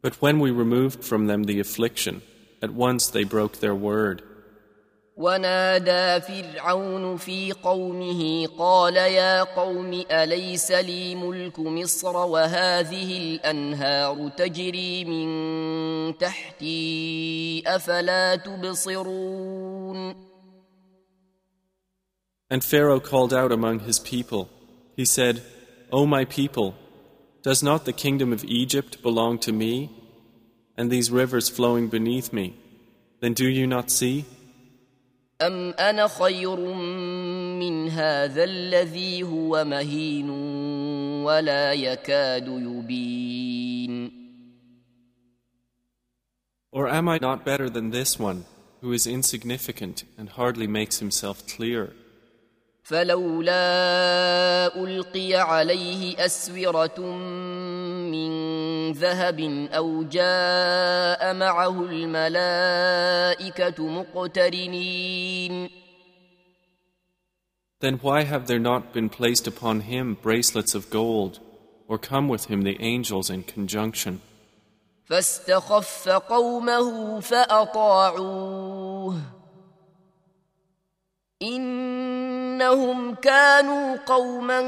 But 0.00 0.14
when 0.22 0.38
we 0.38 0.50
removed 0.50 1.04
from 1.04 1.26
them 1.26 1.42
the 1.44 1.60
affliction, 1.60 2.22
at 2.62 2.72
once 2.72 3.08
they 3.08 3.24
broke 3.24 3.58
their 3.60 3.74
word. 3.74 4.22
ونادى 5.18 6.20
فرعون 6.20 7.16
في 7.16 7.52
قومه 7.52 8.46
قال 8.46 8.96
يا 8.96 9.42
قوم 9.42 10.02
أليس 10.10 10.70
لي 10.70 11.14
ملك 11.14 11.58
مصر 11.58 12.16
وهذه 12.16 13.18
الأنهار 13.18 14.28
تجري 14.28 15.04
من 15.04 16.18
تحتي 16.18 17.62
أفلا 17.66 18.36
تبصرون 18.36 20.14
And 22.50 22.64
Pharaoh 22.64 23.00
called 23.00 23.34
out 23.34 23.52
among 23.52 23.80
his 23.80 23.98
people. 23.98 24.48
He 24.96 25.04
said, 25.04 25.42
O 25.92 26.06
my 26.06 26.24
people, 26.24 26.74
does 27.42 27.62
not 27.62 27.84
the 27.84 27.92
kingdom 27.92 28.32
of 28.32 28.42
Egypt 28.44 29.02
belong 29.02 29.38
to 29.40 29.52
me, 29.52 29.90
and 30.76 30.90
these 30.90 31.10
rivers 31.10 31.50
flowing 31.50 31.88
beneath 31.88 32.32
me? 32.32 32.56
Then 33.20 33.34
do 33.34 33.46
you 33.46 33.66
not 33.66 33.90
see? 33.90 34.24
أم 35.42 35.70
أنا 35.70 36.08
خير 36.08 36.56
من 37.60 37.88
هذا 37.88 38.44
الذي 38.44 39.22
هو 39.22 39.64
مهين 39.64 40.30
ولا 41.24 41.72
يكاد 41.72 42.48
يبين 42.48 44.18
Or 46.70 46.86
am 46.86 47.08
I 47.08 47.18
not 47.18 47.44
better 47.44 47.70
than 47.70 47.90
this 47.90 48.18
one, 48.18 48.44
who 48.82 48.92
is 48.92 49.06
insignificant 49.06 50.04
and 50.18 50.28
hardly 50.28 50.66
makes 50.66 50.98
himself 50.98 51.46
clear? 51.46 51.94
فلولا 52.83 54.75
ألقي 54.75 55.35
عليه 55.35 56.25
أسورة 56.25 56.99
من 58.11 58.31
ذهب 58.91 59.39
أو 59.71 60.03
جاء 60.03 61.33
معه 61.33 61.85
الملائكة 61.85 63.87
مقترنين 63.87 65.69
Then 67.79 67.99
why 68.01 68.23
have 68.23 68.47
there 68.47 68.59
not 68.59 68.93
been 68.93 69.09
placed 69.09 69.45
upon 69.45 69.81
him 69.81 70.17
bracelets 70.21 70.73
of 70.73 70.89
gold, 70.89 71.41
or 71.89 71.97
come 71.97 72.29
with 72.29 72.45
him 72.45 72.61
the 72.61 72.81
angels 72.81 73.29
in 73.29 73.43
conjunction. 73.43 74.21
فاستخف 75.05 76.09
قومه 76.09 77.19
فأطاعوه 77.19 79.21
إنهم 82.62 83.14
كانوا 83.14 83.96
قوما 84.06 84.60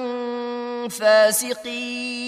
فاسقين 0.89 2.21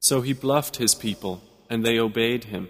So 0.00 0.20
he 0.20 0.32
bluffed 0.34 0.76
his 0.76 0.94
people, 0.94 1.40
and 1.70 1.78
they 1.82 1.98
obeyed 1.98 2.44
him. 2.44 2.68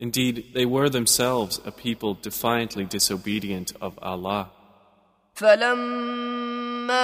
Indeed, 0.00 0.34
they 0.56 0.66
were 0.66 0.88
themselves 0.90 1.60
a 1.64 1.70
people 1.70 2.12
defiantly 2.14 2.84
disobedient 2.84 3.72
of 3.80 3.92
Allah. 4.02 4.50
فلما 5.34 6.96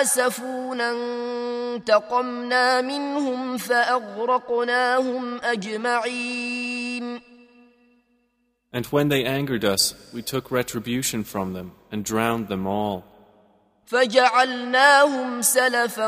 آسفونا 0.00 0.90
انتقمنا 0.90 2.80
منهم 2.80 3.56
فأغرقناهم 3.56 5.38
أجمعين 5.44 6.79
And 8.72 8.86
when 8.86 9.08
they 9.08 9.24
angered 9.24 9.64
us, 9.64 9.94
we 10.12 10.22
took 10.22 10.50
retribution 10.50 11.24
from 11.24 11.52
them 11.54 11.72
and 11.90 12.04
drowned 12.04 12.48
them 12.48 12.66
all. 12.66 13.04
فجعلناهم 13.86 15.42
سلفا 15.42 16.06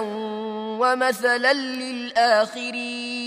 ومثلا 0.81 1.53
للآخرين 1.83 3.19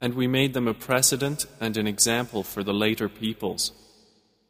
And 0.00 0.14
we 0.14 0.26
made 0.26 0.52
them 0.54 0.68
a 0.68 0.74
precedent 0.74 1.46
and 1.60 1.76
an 1.76 1.86
example 1.86 2.42
for 2.42 2.62
the 2.62 2.74
later 2.74 3.08
peoples. 3.08 3.72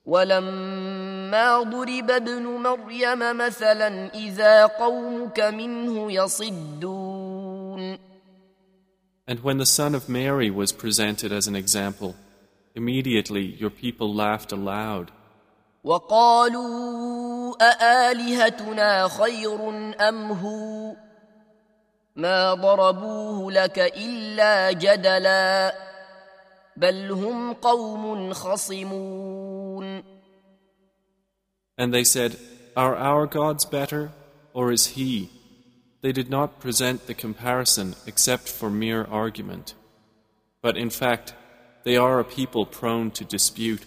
ولما 0.05 1.63
ضرب 1.63 2.11
ابن 2.11 2.43
مريم 2.43 3.37
مثلا 3.37 4.15
إذا 4.15 4.67
قومك 4.67 5.41
منه 5.41 6.13
يصدون 6.13 7.99
And 9.29 9.41
when 9.41 9.59
the 9.59 9.67
son 9.67 9.95
of 9.97 10.09
Mary 10.09 10.51
was 10.51 10.71
presented 10.71 11.33
as 11.33 11.49
an 11.49 11.57
example, 11.57 12.15
immediately 12.75 13.45
your 13.45 13.71
people 13.71 14.15
laughed 14.15 14.53
aloud. 14.53 15.11
وقالوا 15.85 17.55
أآلهتنا 17.61 19.09
خير 19.09 19.69
أم 20.09 20.33
هو 20.33 20.97
ما 22.17 22.55
ضربوه 22.55 23.53
لك 23.53 23.79
إلا 23.79 24.73
جدلا 24.73 25.75
بل 26.77 27.13
هم 27.13 27.53
قوم 27.53 28.33
خصمون 28.33 30.03
And 31.79 31.93
they 31.93 32.05
said, 32.05 32.37
Are 32.77 32.97
our 32.97 33.27
gods 33.27 33.65
better, 33.65 34.11
or 34.55 34.73
is 34.73 34.87
he? 34.99 35.31
They 36.03 36.13
did 36.13 36.31
not 36.31 36.59
present 36.59 37.07
the 37.07 37.15
comparison 37.15 37.95
except 38.07 38.49
for 38.49 38.71
mere 38.71 39.05
argument. 39.05 39.75
But 40.63 40.77
in 40.77 40.91
fact, 40.91 41.35
they 41.85 41.97
are 41.97 42.19
a 42.21 42.25
people 42.25 42.67
prone 42.67 43.11
to 43.13 43.25
dispute. 43.25 43.83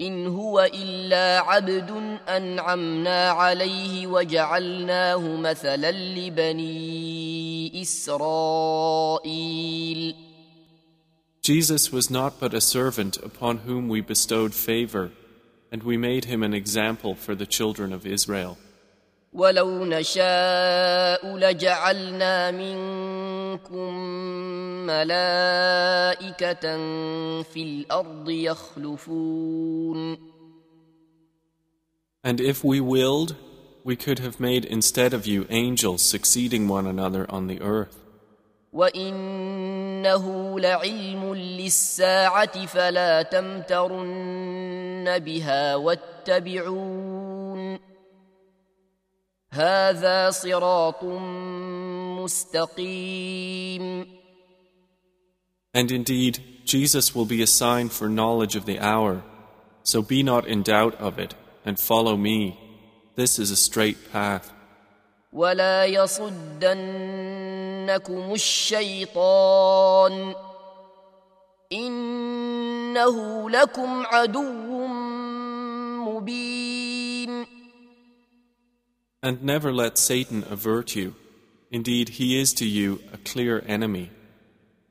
إن 0.00 0.26
هو 0.26 0.70
إلا 0.74 1.38
عبد 1.38 2.18
أنعمنا 2.28 3.30
عليه 3.30 4.06
وجعلناه 4.06 5.36
مثلا 5.36 5.90
لبني 5.90 7.82
إسرائيل 7.82 9.28
Jesus 11.42 11.90
was 11.90 12.10
not 12.10 12.38
but 12.38 12.52
a 12.54 12.60
servant 12.60 13.16
upon 13.16 13.58
whom 13.58 13.88
we 13.88 14.00
bestowed 14.02 14.54
favor, 14.54 15.10
and 15.72 15.82
we 15.82 15.96
made 15.96 16.26
him 16.26 16.42
an 16.42 16.52
example 16.54 17.14
for 17.14 17.34
the 17.34 17.46
children 17.46 17.92
of 17.92 18.06
Israel. 18.06 18.56
ولو 19.32 19.84
نشاء 19.84 21.36
لجعلنا 21.36 22.50
منكم 23.53 23.93
ملائكة 24.85 26.65
في 27.43 27.63
الأرض 27.63 28.29
يخلفون 28.29 30.17
And 32.25 32.39
if 32.39 32.63
we 32.63 32.79
willed, 32.79 33.35
we 33.83 33.97
could 33.97 34.19
have 34.19 34.39
made 34.39 34.63
instead 34.63 35.13
of 35.13 35.27
you 35.27 35.45
angels 35.49 36.01
succeeding 36.01 36.69
one 36.69 36.87
another 36.87 37.25
on 37.29 37.47
the 37.47 37.61
earth. 37.61 37.97
وإنه 38.73 40.59
لعلم 40.59 41.35
للساعة 41.35 42.65
فلا 42.65 43.21
تمترن 43.21 45.19
بها 45.19 45.75
واتبعون 45.75 47.13
هذا 49.53 50.29
صراط 50.29 51.03
مستقيم 52.22 54.06
And 55.74 55.90
indeed, 55.92 56.38
Jesus 56.64 57.14
will 57.14 57.26
be 57.26 57.42
a 57.42 57.46
sign 57.46 57.88
for 57.88 58.08
knowledge 58.08 58.56
of 58.56 58.64
the 58.64 58.80
hour. 58.80 59.22
So 59.82 60.02
be 60.02 60.22
not 60.22 60.46
in 60.46 60.62
doubt 60.62 60.94
of 60.96 61.18
it, 61.18 61.34
and 61.64 61.78
follow 61.78 62.16
me. 62.16 62.58
This 63.16 63.38
is 63.38 63.50
a 63.50 63.56
straight 63.56 64.10
path. 64.12 64.50
ولا 65.32 65.84
يصدنكم 65.84 66.72
الشيطان 68.32 70.34
إنه 71.72 73.50
لكم 73.50 74.06
عدو 74.06 74.86
مبين 76.06 77.46
And 79.20 79.42
never 79.42 79.72
let 79.72 79.98
Satan 79.98 80.44
avert 80.48 80.94
you. 80.94 81.16
Indeed, 81.73 82.09
he 82.09 82.39
is 82.39 82.53
to 82.61 82.65
you 82.65 83.01
a 83.11 83.17
clear 83.17 83.63
enemy. 83.67 84.11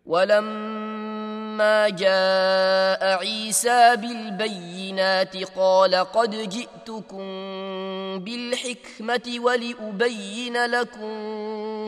ولما 0.06 1.88
جاء 1.88 3.18
عيسى 3.18 3.96
بالبينات 3.96 5.36
قال 5.36 5.94
قد 5.94 6.48
جئتكم 6.48 7.24
بالحكمة 8.18 9.36
ولأبين 9.38 10.66
لكم 10.66 11.14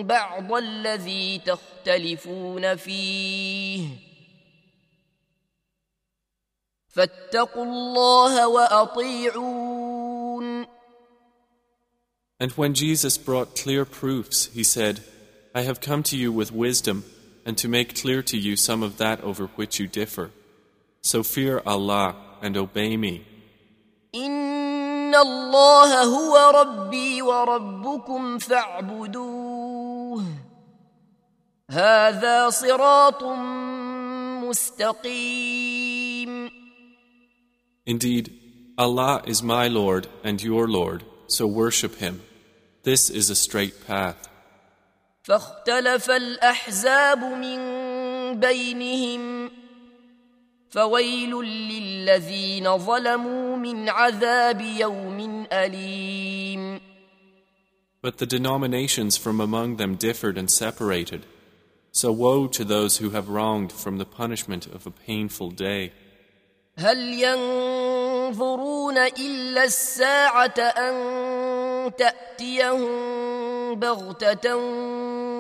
بعض 0.03 0.53
الذي 0.53 1.39
تختلفون 1.39 2.77
فيه 2.77 3.89
فاتقوا 6.89 7.65
الله 7.65 8.49
وأطيعون 8.49 9.94
And 12.40 12.52
when 12.54 12.74
Jesus 12.74 13.18
brought 13.18 13.56
clear 13.56 13.86
proofs, 13.86 14.50
he 14.54 14.64
said, 14.64 15.02
I 15.54 15.62
have 15.62 15.82
come 15.82 16.04
to 16.04 16.18
you 16.18 16.32
with 16.32 16.52
wisdom 16.52 17.04
and 17.46 17.58
to 17.58 17.68
make 17.68 18.02
clear 18.02 18.22
to 18.24 18.38
you 18.38 18.56
some 18.56 18.84
of 18.84 18.98
that 18.98 19.22
over 19.22 19.48
which 19.56 19.80
you 19.80 19.88
differ. 19.88 20.32
So 21.02 21.24
fear 21.24 21.62
Allah 21.66 22.16
and 22.42 22.58
obey 22.58 22.98
me. 22.98 23.26
إن 24.16 25.16
الله 25.16 26.04
هو 26.04 26.52
ربي 26.56 27.22
وربكم 27.22 28.38
فاعبدوه 28.38 30.26
هذا 31.70 32.50
صراط 32.50 33.24
مستقيم 34.44 36.50
Indeed, 37.86 38.32
Allah 38.78 39.24
is 39.26 39.42
my 39.42 39.68
Lord 39.68 40.08
and 40.24 40.44
your 40.44 40.68
Lord, 40.68 41.04
so 41.28 41.48
worship 41.48 41.96
Him. 41.96 42.22
This 42.84 43.10
is 43.10 43.30
a 43.30 43.36
straight 43.36 43.86
path. 43.88 44.30
فاختلف 45.24 46.10
الأحزاب 46.12 47.24
من 47.24 47.60
بينهم 48.40 49.52
فويل 50.70 51.36
للذين 51.44 52.78
ظلموا 52.78 53.56
من 53.58 53.90
عذاب 53.90 54.62
يوم 54.62 55.46
أليم 55.52 56.80
But 58.02 58.18
the 58.18 58.26
denominations 58.26 59.18
from 59.18 59.42
among 59.42 59.76
them 59.76 59.96
differed 59.96 60.38
and 60.38 60.50
separated. 60.50 61.26
So 61.92 62.14
woe 62.14 62.48
to 62.48 62.64
those 62.64 62.98
who 62.98 63.10
have 63.10 63.28
wronged 63.28 63.74
from 63.74 63.98
the 63.98 64.06
punishment 64.06 64.68
of 64.68 64.88
a 64.88 64.92
painful 64.92 65.52
day. 65.52 65.92
هل 66.78 67.20
ينظرون 68.25 68.99
إلا 68.99 69.65
الساعة 69.65 70.59
أن 70.59 70.95
تأتيهم 71.97 73.75
بغتة 73.75 74.57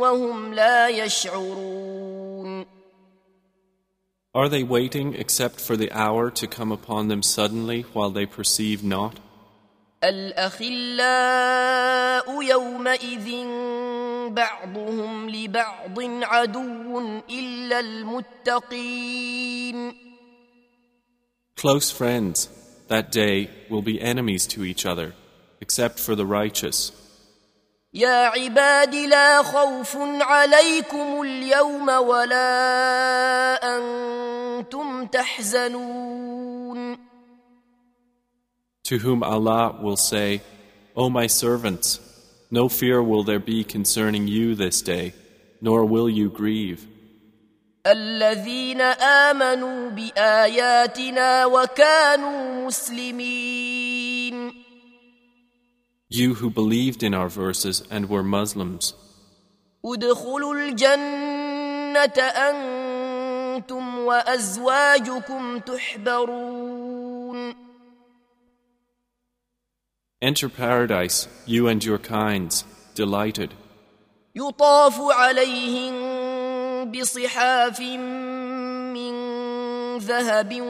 وهم 0.01 0.55
لا 0.55 0.88
يشعرون 0.88 2.64
Are 4.37 4.49
they 4.49 4.64
waiting 4.64 5.14
except 5.14 5.61
for 5.61 5.77
the 5.77 5.92
hour 5.92 6.29
to 6.29 6.49
come 6.49 6.73
upon 6.73 7.07
them 7.07 7.23
suddenly 7.23 7.83
while 7.92 8.11
they 8.11 8.27
perceive 8.27 8.83
not? 8.83 9.20
الأخلاء 10.05 11.44
يومئذ 12.42 13.44
بعضهم 14.35 15.31
لبعض 15.31 16.01
عدو 16.01 16.99
إلا 17.31 17.81
المتقين 17.81 19.25
Close 21.57 21.90
friends 21.90 22.49
that 22.88 23.12
day 23.12 23.50
will 23.69 23.82
be 23.82 24.02
enemies 24.02 24.48
to 24.48 24.63
each 24.63 24.86
other, 24.86 25.13
except 25.62 26.00
for 26.00 26.15
the 26.15 26.26
righteous. 26.26 26.91
يا 27.93 28.26
عباد 28.28 28.95
لا 28.95 29.43
خوف 29.43 29.98
عليكم 30.22 31.22
اليوم 31.22 31.89
ولا 31.89 32.48
أنتم 33.78 35.06
تحزنون 35.06 36.98
To 38.84 38.98
whom 38.98 39.24
Allah 39.24 39.78
will 39.82 39.98
say, 39.98 40.41
O 40.95 41.10
my 41.10 41.28
servants, 41.28 42.00
no 42.50 42.69
fear 42.69 43.04
will 43.04 43.24
there 43.24 43.39
be 43.39 43.63
concerning 43.63 44.28
you 44.28 44.56
this 44.56 44.82
day, 44.82 45.13
nor 45.62 45.86
will 45.86 46.10
you 46.10 46.30
grieve. 46.30 46.88
الذين 47.88 48.82
آمنوا 48.82 49.89
بآياتنا 49.89 51.45
وكانوا 51.45 52.65
مسلمين 52.67 54.54
You 56.12 56.34
who 56.34 56.50
believed 56.50 57.04
in 57.04 57.13
our 57.13 57.30
verses 57.30 57.84
and 57.91 58.10
were 58.10 58.24
Muslims, 58.24 58.93
ادخلوا 59.86 60.54
الجنة 60.56 62.19
أنتم 62.19 64.00
وأزواجكم 64.00 65.60
تحبرون 65.60 66.89
enter 70.22 70.50
paradise, 70.50 71.28
you 71.45 71.67
and 71.67 71.84
your 71.84 71.98
kinds, 71.98 72.65
delighted. 72.95 73.54
يطاف 74.36 75.00
عليهم 75.02 76.12
بصحاف 76.85 77.81
من 77.81 79.14
ذهب 79.99 80.61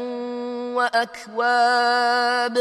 وأكواب 0.77 2.59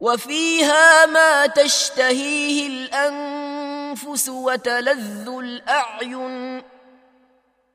وفيها 0.00 1.06
ما 1.06 1.46
تشتهيه 1.46 2.66
الأنفس 2.66 4.28
وتلذ 4.28 5.28
الأعين 5.28 6.62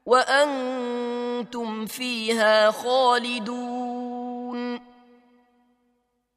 وأنتم 0.05 1.85
فيها 1.85 2.71
خالدون 2.71 4.27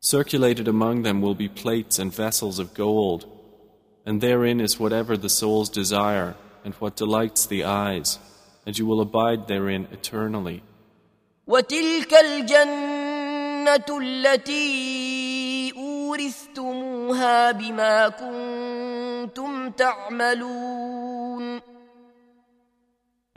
Circulated 0.03 0.67
among 0.67 1.03
them 1.03 1.21
will 1.21 1.35
be 1.35 1.49
plates 1.49 1.99
and 1.99 2.11
vessels 2.13 2.59
of 2.59 2.73
gold, 2.73 3.27
and 4.07 4.21
therein 4.21 4.59
is 4.59 4.81
whatever 4.81 5.15
the 5.17 5.29
souls 5.29 5.69
desire 5.69 6.35
and 6.64 6.74
what 6.76 6.96
delights 6.96 7.46
the 7.46 7.64
eyes, 7.64 8.20
and 8.66 8.78
you 8.78 8.86
will 8.86 9.02
abide 9.02 9.48
therein 9.48 9.88
eternally. 9.92 10.64
وتلك 11.48 12.14
الجنة 12.14 14.00
التي 14.02 15.74
أورثتموها 15.78 17.52
بما 17.52 18.10
كنتم 18.10 19.70
تعملون 19.72 21.62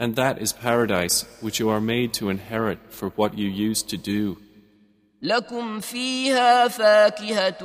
And 0.01 0.15
that 0.15 0.39
is 0.41 0.53
paradise 0.53 1.25
which 1.41 1.59
you 1.59 1.69
are 1.71 1.81
made 1.81 2.13
to 2.15 2.29
inherit 2.31 2.79
for 2.89 3.09
what 3.11 3.37
you 3.37 3.49
used 3.49 3.89
to 3.91 3.97
do. 3.97 4.37
لكم 5.23 5.81
فيها 5.81 6.69
فاكهة 6.69 7.59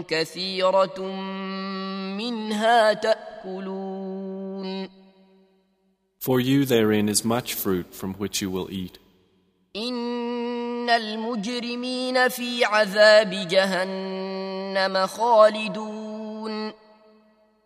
كثيرة 0.00 1.00
منها 2.16 2.92
تأكلون 2.92 4.07
For 6.18 6.40
you 6.40 6.64
therein 6.64 7.08
is 7.08 7.24
much 7.24 7.54
fruit 7.54 7.94
from 7.94 8.14
which 8.14 8.40
you 8.40 8.50
will 8.50 8.70
eat. 8.70 8.98
إن 9.76 10.90
المجرمين 10.90 12.28
في 12.28 12.64
عذاب 12.64 13.30
جهنم 13.48 15.06
خالدون 15.06 16.72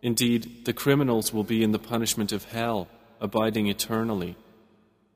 Indeed, 0.01 0.65
the 0.65 0.73
criminals 0.73 1.33
will 1.33 1.43
be 1.43 1.61
in 1.61 1.71
the 1.71 1.79
punishment 1.79 2.31
of 2.31 2.45
hell, 2.45 2.87
abiding 3.19 3.67
eternally. 3.67 4.35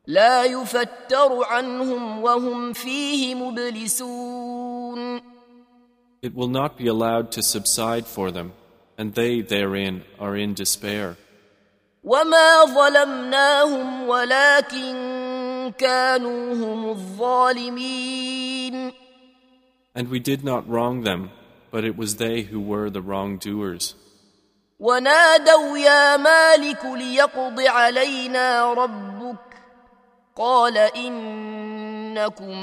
لا 0.08 0.44
يفتر 0.44 1.44
عنهم 1.44 2.24
وهم 2.24 2.74
فيه 2.74 3.36
مبلسون 3.36 5.22
It 6.22 6.34
will 6.36 6.48
not 6.48 6.78
be 6.78 6.88
allowed 6.88 7.32
to 7.34 7.44
subside 7.44 8.06
for 8.06 8.32
them, 8.32 8.54
and 8.98 9.14
they 9.14 9.42
therein 9.42 10.04
are 10.20 10.38
in 10.38 10.54
despair. 10.54 11.18
وما 12.08 12.66
ظلمناهم 12.66 14.08
ولكن 14.10 14.94
كانوا 15.78 16.54
هم 16.54 16.90
الظالمين 16.90 18.92
And 19.96 20.10
we 20.10 20.20
did 20.20 20.44
not 20.44 20.68
wrong 20.68 21.04
them, 21.04 21.30
but 21.72 21.86
it 21.86 21.96
was 21.96 22.16
they 22.16 22.42
who 22.42 22.60
were 22.60 22.90
the 22.90 23.02
wrongdoers. 23.02 23.96
ونادوا 24.80 25.78
يا 25.78 26.18
مالك 26.18 26.86
ليقض 26.86 27.60
علينا 27.60 28.74
ربك 28.74 29.38
قال 30.36 30.78
إنكم 30.78 32.58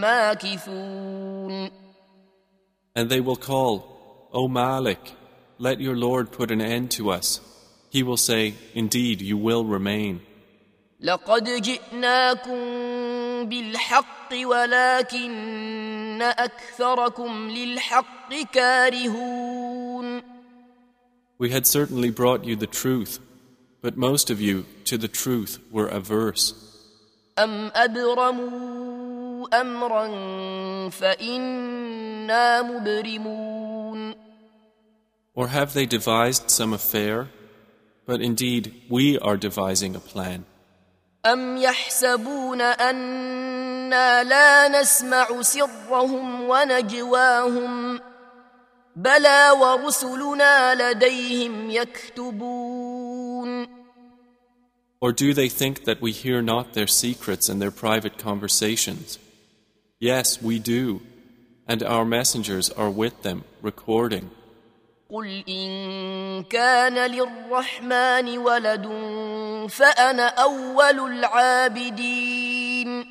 ماكثون 0.00 1.70
And 2.94 3.08
they 3.08 3.20
will 3.20 3.36
call, 3.36 4.28
O 4.32 4.48
Malik, 4.48 5.12
let 5.58 5.80
your 5.80 5.96
Lord 5.96 6.30
put 6.32 6.50
an 6.50 6.60
end 6.60 6.90
to 6.92 7.10
us. 7.10 7.40
He 7.90 8.02
will 8.02 8.16
say, 8.16 8.54
Indeed, 8.74 9.20
you 9.20 9.36
will 9.36 9.64
remain. 9.64 10.20
لقد 11.00 11.44
جئناكم 11.62 12.58
بالحق 13.48 14.28
ولكن 14.44 16.22
أكثركم 16.22 17.50
للحق 17.50 18.34
كارهون 18.52 20.22
We 21.38 21.50
had 21.50 21.66
certainly 21.66 22.10
brought 22.10 22.44
you 22.44 22.54
the 22.54 22.68
truth, 22.68 23.18
but 23.82 23.96
most 23.96 24.30
of 24.30 24.40
you 24.40 24.64
to 24.84 24.96
the 24.96 25.08
truth 25.08 25.58
were 25.72 25.88
averse. 25.88 26.54
أم 27.38 27.70
أبرموا 27.74 29.60
أمرا 29.60 30.08
فإنا 30.90 32.62
مبرمون 32.62 34.14
Or 35.34 35.48
have 35.48 35.72
they 35.74 35.86
devised 35.86 36.50
some 36.50 36.72
affair? 36.72 37.28
But 38.06 38.20
indeed, 38.20 38.74
we 38.88 39.18
are 39.18 39.36
devising 39.36 39.94
a 39.96 40.00
plan. 40.00 40.44
أم 41.26 41.56
يحسبون 41.56 42.60
أنا 42.60 44.24
لا 44.24 44.68
نسمع 44.80 45.42
سرهم 45.42 46.48
ونجواهم 46.48 48.00
بلى 48.96 49.50
ورسلنا 49.60 50.74
لديهم 50.74 51.70
يكتبون 51.70 53.66
Or 55.00 55.12
do 55.12 55.34
they 55.34 55.48
think 55.48 55.84
that 55.84 56.00
we 56.00 56.12
hear 56.12 56.40
not 56.42 56.74
their 56.74 56.86
secrets 56.86 57.48
and 57.48 57.60
their 57.60 57.72
private 57.72 58.18
conversations? 58.18 59.18
Yes, 59.98 60.40
we 60.40 60.60
do, 60.60 61.02
and 61.66 61.82
our 61.82 62.04
messengers 62.04 62.70
are 62.70 62.90
with 62.90 63.22
them, 63.22 63.42
recording. 63.62 64.30
قل 65.10 65.44
إن 65.48 66.42
كان 66.44 67.10
للرحمن 67.10 68.38
ولد 68.38 68.86
فأنا 69.70 70.28
أول 70.28 70.98
العابدين 71.18 73.04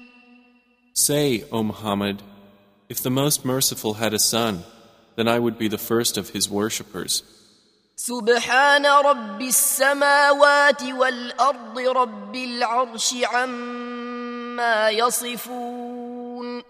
Say, 0.93 1.43
O 1.51 1.63
Muhammad, 1.63 2.21
if 2.89 3.01
the 3.01 3.09
Most 3.09 3.45
Merciful 3.45 3.93
had 3.93 4.13
a 4.13 4.19
son, 4.19 4.63
then 5.15 5.27
I 5.27 5.39
would 5.39 5.57
be 5.57 5.67
the 5.67 5.77
first 5.77 6.17
of 6.17 6.29
his 6.29 6.49
worshippers. 6.49 7.23
سبحان 7.95 8.85
رب 8.85 9.41
السماوات 9.41 10.83
والأرض 10.83 11.79
رب 11.79 12.35
العرش 12.35 13.13
عما 13.23 14.89
يصفون 14.89 16.63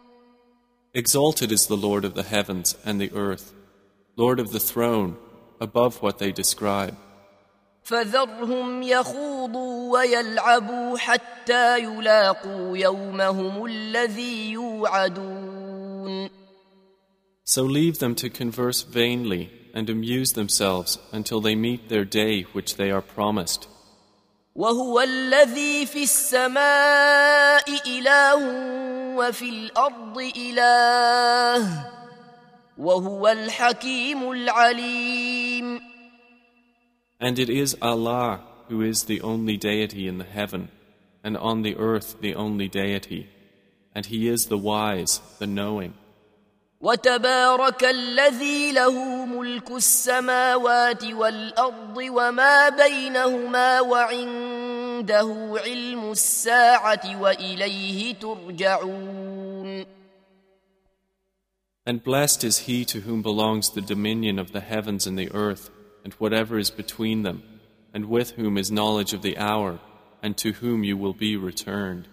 Exalted 0.93 1.51
is 1.53 1.67
the 1.67 1.77
Lord 1.77 2.03
of 2.03 2.15
the 2.15 2.23
heavens 2.23 2.75
and 2.85 2.99
the 2.99 3.11
earth, 3.13 3.53
Lord 4.17 4.39
of 4.39 4.51
the 4.51 4.59
throne, 4.59 5.17
above 5.59 6.01
what 6.01 6.17
they 6.17 6.31
describe. 6.31 6.95
فذرهم 7.83 8.83
يخوضوا 8.83 9.91
ويلعبوا 9.91 10.97
حتى 10.97 11.79
يلاقوا 11.79 12.77
يومهم 12.77 13.65
الذي 13.65 14.51
يوعدون 14.51 16.29
So 17.43 17.63
leave 17.63 17.99
them 17.99 18.15
to 18.15 18.29
converse 18.29 18.83
vainly 18.83 19.51
and 19.73 19.89
amuse 19.89 20.33
themselves 20.33 20.99
until 21.11 21.41
they 21.41 21.55
meet 21.55 21.89
their 21.89 22.05
day 22.05 22.43
which 22.53 22.75
they 22.77 22.91
are 22.91 23.01
promised. 23.01 23.67
وهو 24.55 25.01
الذي 25.01 25.85
في 25.85 26.03
السماء 26.03 27.87
إله 27.87 28.35
وفي 29.17 29.49
الأرض 29.49 30.17
إله 30.37 31.94
وهو 32.78 33.28
الحكيم 33.28 34.30
العليم 34.32 35.80
And 37.18 37.38
it 37.38 37.48
is 37.48 37.76
Allah 37.80 38.40
who 38.68 38.82
is 38.82 39.04
the 39.04 39.20
only 39.22 39.56
deity 39.56 40.06
in 40.06 40.18
the 40.18 40.24
heaven, 40.24 40.68
and 41.24 41.36
on 41.36 41.62
the 41.62 41.76
earth 41.76 42.20
the 42.20 42.34
only 42.34 42.68
deity, 42.68 43.28
and 43.94 44.04
He 44.06 44.28
is 44.28 44.46
the 44.46 44.58
wise, 44.58 45.20
the 45.38 45.46
knowing. 45.46 45.94
وتبارك 46.80 47.84
الذي 47.84 48.72
له 48.72 49.24
ملك 49.26 49.70
السماوات 49.70 51.04
والارض 51.04 51.96
وما 51.96 52.68
بينهما 52.68 53.80
وعنده 53.80 55.58
علم 55.64 56.10
الساعة 56.12 57.20
واليه 57.20 58.14
ترجعون 58.14 59.35
And 61.85 62.03
blessed 62.03 62.43
is 62.43 62.59
he 62.59 62.85
to 62.85 63.01
whom 63.01 63.21
belongs 63.21 63.69
the 63.69 63.81
dominion 63.81 64.37
of 64.37 64.51
the 64.51 64.61
heavens 64.61 65.07
and 65.07 65.17
the 65.17 65.31
earth, 65.33 65.69
and 66.03 66.13
whatever 66.13 66.57
is 66.57 66.69
between 66.69 67.23
them, 67.23 67.43
and 67.93 68.05
with 68.05 68.31
whom 68.31 68.57
is 68.57 68.71
knowledge 68.71 69.13
of 69.13 69.21
the 69.21 69.37
hour, 69.37 69.79
and 70.21 70.37
to 70.37 70.53
whom 70.53 70.83
you 70.83 70.95
will 70.95 71.13
be 71.13 71.35
returned. 71.35 72.07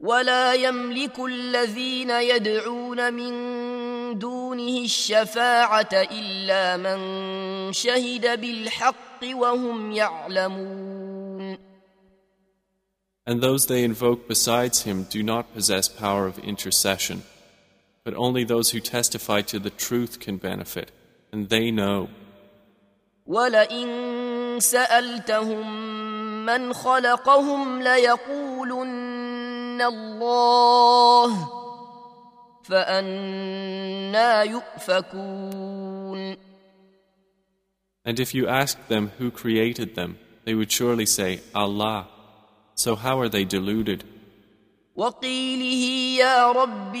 ولا 0.00 0.54
يملك 0.54 1.18
الذين 1.18 2.10
يدعون 2.10 3.14
من 3.14 4.18
دونه 4.18 4.84
الشفاعة 4.84 5.88
إلا 5.92 6.76
من 6.76 7.72
شهد 7.72 8.40
بالحق 8.40 9.24
وهم 9.24 9.92
يعلمون 9.92 11.58
And 13.26 13.42
those 13.42 13.66
they 13.66 13.84
invoke 13.84 14.26
besides 14.26 14.82
him 14.84 15.02
do 15.10 15.22
not 15.22 15.52
possess 15.52 15.86
power 15.86 16.26
of 16.26 16.38
intercession, 16.38 17.24
but 18.04 18.14
only 18.14 18.44
those 18.44 18.70
who 18.70 18.80
testify 18.80 19.42
to 19.42 19.58
the 19.58 19.70
truth 19.70 20.20
can 20.20 20.36
benefit, 20.36 20.90
and 21.32 21.48
they 21.48 21.70
know. 21.70 22.08
ولئن 23.26 24.60
سألتهم 24.60 25.66
من 26.46 26.72
خلقهم 26.72 27.82
ليقولن 27.82 29.28
الله 29.82 31.48
فأنا 32.62 34.42
يؤفكون 34.42 36.36
And 38.04 38.18
if 38.18 38.34
you 38.34 38.48
asked 38.48 38.88
them 38.88 39.12
who 39.18 39.30
created 39.30 39.94
them, 39.94 40.16
they 40.46 40.54
would 40.54 40.72
surely 40.72 41.04
say, 41.04 41.40
Allah. 41.54 42.08
So 42.74 42.96
how 42.96 43.20
are 43.20 43.28
they 43.28 43.44
deluded? 43.44 44.04
وقيله 44.96 46.16
يا 46.18 46.52
رب 46.52 46.94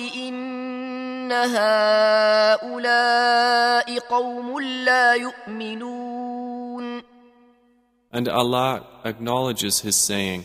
إن 1.22 1.32
هؤلاء 2.58 3.98
قوم 3.98 4.60
لا 4.60 5.14
يؤمنون 5.14 7.02
And 8.10 8.26
Allah 8.26 8.86
acknowledges 9.04 9.80
His 9.80 9.94
saying, 9.96 10.44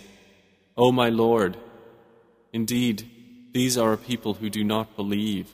O 0.75 0.91
my 0.91 1.07
Lord, 1.09 1.55
indeed, 2.51 3.09
these 3.53 3.77
are 3.77 3.93
a 3.93 3.97
people 3.97 4.33
who 4.33 4.49
do 4.49 4.63
not 4.63 4.95
believe. 4.97 5.47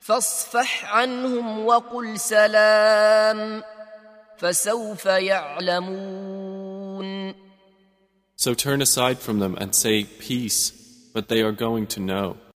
فاصفح 0.00 0.94
عنهم 0.94 1.66
وقل 1.66 2.18
سلام 2.18 3.62
فسوف 4.38 5.06
يعلمون 5.06 6.48
So 8.36 8.54
turn 8.54 8.80
aside 8.80 9.18
from 9.18 9.40
them 9.40 9.56
and 9.56 9.74
say, 9.74 10.04
Peace, 10.04 10.70
but 11.12 11.28
they 11.28 11.42
are 11.42 11.52
going 11.52 11.88
to 11.88 12.00
know. 12.00 12.38